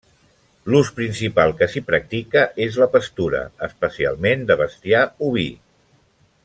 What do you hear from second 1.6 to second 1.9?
s'hi